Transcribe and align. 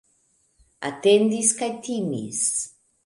Atendis 0.89 1.53
kaj 1.61 1.71
timis. 1.89 2.45